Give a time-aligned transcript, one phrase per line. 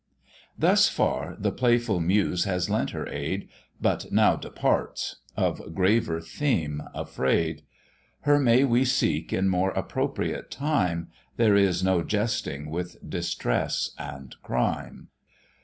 [0.57, 3.47] Thus far the playful Muse has lent her aid,
[3.79, 7.61] But now departs, of graver theme afraid;
[8.21, 14.33] Her may we seek in more appropriate time, There is no jesting with distress and
[14.41, 15.09] crime.